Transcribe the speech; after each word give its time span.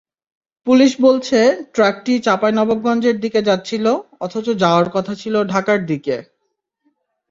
Police 0.67 0.91
বলছে, 1.01 1.39
ট্রাকটি 1.73 2.13
চাঁপাইনবাবগঞ্জের 2.19 3.17
দিকে 3.19 3.39
যাচ্ছিল, 3.41 3.85
অথচ 4.19 4.47
যাওয়ার 4.57 4.87
কথা 4.89 5.13
ছিল 5.15 5.35
ঢাকার 5.43 5.79
দিকে। 5.85 6.15